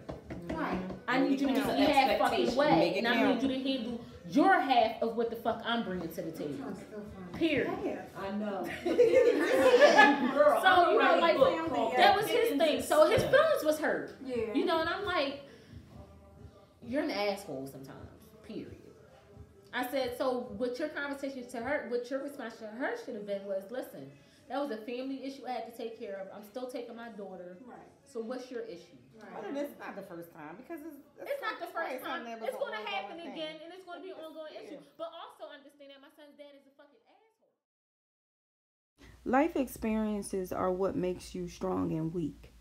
Right. 0.55 0.79
I 1.09 1.21
need 1.21 1.41
you 1.41 1.47
to 1.49 1.53
be 1.55 1.61
Make 1.61 1.89
half 1.91 2.19
fucking 2.19 2.55
way, 2.57 2.95
and 2.99 3.07
I 3.09 3.33
need 3.33 3.43
you 3.43 3.49
to 3.49 3.55
handle 3.55 4.01
your 4.31 4.61
half 4.61 5.03
of 5.03 5.17
what 5.17 5.31
the 5.31 5.37
fuck 5.37 5.63
I'm 5.65 5.85
bringing 5.85 6.09
to 6.09 6.23
the 6.23 6.31
table. 6.31 6.55
I'm 6.67 6.75
still 6.75 7.01
fine. 7.01 7.39
Period. 7.39 7.71
Yeah. 7.85 8.03
I 8.19 8.31
know. 8.33 8.67
So, 10.63 10.93
you 10.93 10.99
know, 10.99 11.19
like, 11.21 11.37
book 11.37 11.97
That 11.97 12.17
was 12.17 12.27
his 12.27 12.59
thing. 12.59 12.83
So 12.83 13.09
his 13.09 13.23
feelings 13.23 13.65
was 13.65 13.79
hurt. 13.79 14.15
Yeah. 14.25 14.53
You 14.55 14.65
know, 14.65 14.81
and 14.81 14.89
I'm 14.89 15.05
like, 15.05 15.43
you're 16.87 17.03
an 17.03 17.11
asshole 17.11 17.67
sometimes. 17.67 17.97
Period. 18.47 18.77
I 19.73 19.89
said, 19.89 20.17
so 20.19 20.53
what 20.57 20.79
your 20.79 20.89
conversation 20.89 21.47
to 21.49 21.59
her, 21.59 21.87
what 21.89 22.11
your 22.11 22.23
response 22.23 22.57
to 22.57 22.67
her 22.67 22.95
should 23.05 23.15
have 23.15 23.27
been 23.27 23.45
was, 23.47 23.63
listen, 23.71 24.11
that 24.51 24.59
was 24.61 24.71
a 24.75 24.83
family 24.83 25.23
issue 25.23 25.47
I 25.47 25.53
had 25.63 25.71
to 25.71 25.77
take 25.79 25.95
care 25.99 26.19
of. 26.19 26.27
I'm 26.35 26.43
still 26.43 26.67
taking 26.67 26.97
my 26.97 27.09
daughter. 27.15 27.59
Right. 27.65 27.79
So 28.05 28.19
what's 28.21 28.51
your 28.51 28.63
issue? 28.67 28.99
But 29.15 29.45
Right. 29.47 29.57
it's 29.63 29.79
not 29.79 29.95
the 29.95 30.03
first 30.03 30.33
time 30.35 30.57
because 30.59 30.81
it's 30.83 30.97
It's 31.23 31.41
not 31.43 31.61
the 31.61 31.71
first 31.71 32.03
something 32.03 32.35
time. 32.35 32.41
that 32.41 32.49
It's 32.51 32.59
going 32.59 32.75
to 32.75 32.87
happen 32.91 33.17
thing. 33.19 33.31
again, 33.33 33.57
and 33.63 33.73
it's 33.73 33.85
going 33.87 34.01
to 34.01 34.05
be 34.05 34.11
an 34.11 34.19
ongoing 34.19 34.55
issue. 34.59 34.75
Yeah. 34.83 34.97
But 34.99 35.11
also 35.15 35.45
understand 35.55 35.93
that 35.95 36.01
my 36.03 36.11
son's 36.19 36.35
dad 36.37 36.51
is 36.59 36.67
a 36.67 36.75
fucking 36.75 36.99
asshole. 37.07 37.55
Life 39.25 39.55
experiences 39.57 40.53
are 40.53 40.73
what 40.73 40.97
makes 40.97 41.35
you 41.35 41.47
strong 41.49 41.93
and 41.93 42.13
weak. 42.13 42.53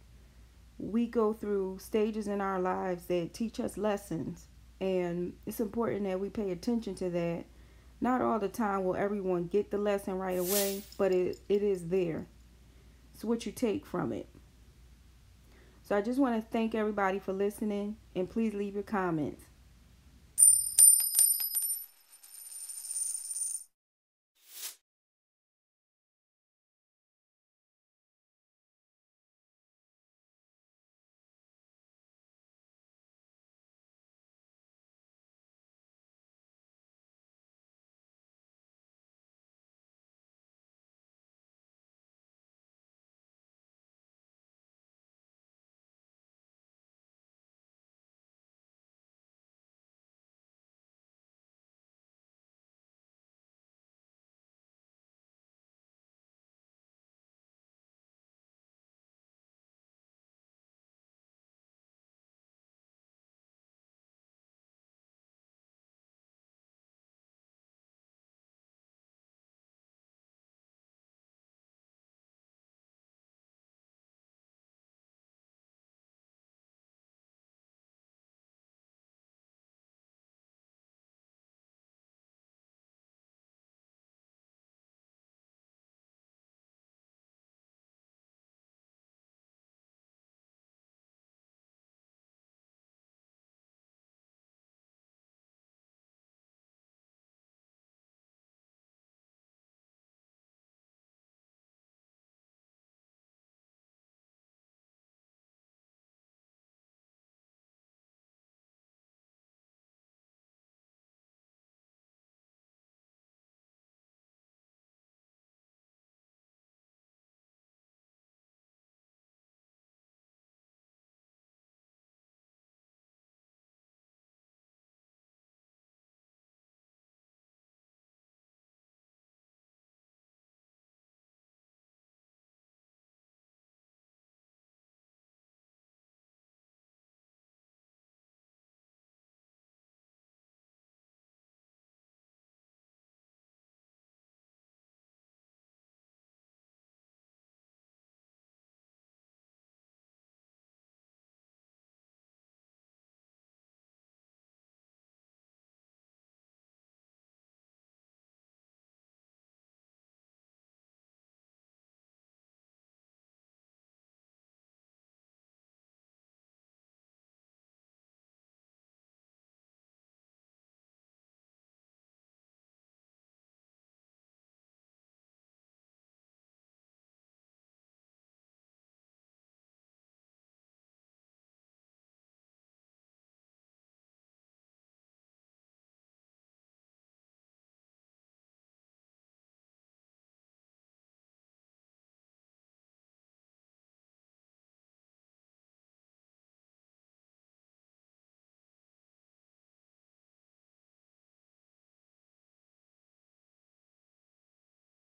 We 0.77 1.07
go 1.07 1.33
through 1.33 1.79
stages 1.79 2.27
in 2.27 2.39
our 2.41 2.59
lives 2.59 3.05
that 3.05 3.33
teach 3.33 3.59
us 3.59 3.77
lessons, 3.77 4.47
and 4.79 5.33
it's 5.45 5.59
important 5.59 6.03
that 6.05 6.19
we 6.19 6.29
pay 6.29 6.51
attention 6.51 6.95
to 6.95 7.09
that. 7.09 7.45
Not 8.01 8.21
all 8.21 8.39
the 8.39 8.47
time 8.47 8.83
will 8.83 8.95
everyone 8.95 9.47
get 9.47 9.71
the 9.71 9.77
lesson 9.77 10.17
right 10.17 10.39
away, 10.39 10.83
but 10.97 11.11
it, 11.11 11.39
it 11.49 11.61
is 11.61 11.89
there. 11.89 12.27
It's 13.13 13.25
what 13.25 13.45
you 13.45 13.51
take 13.51 13.85
from 13.85 14.13
it. 14.13 14.27
So 15.83 15.95
I 15.95 16.01
just 16.01 16.19
want 16.19 16.35
to 16.35 16.51
thank 16.51 16.75
everybody 16.75 17.19
for 17.19 17.33
listening, 17.33 17.97
and 18.15 18.29
please 18.29 18.53
leave 18.53 18.75
your 18.75 18.83
comments. 18.83 19.43